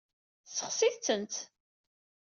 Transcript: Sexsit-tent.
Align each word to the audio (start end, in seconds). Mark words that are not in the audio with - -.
Sexsit-tent. 0.55 1.33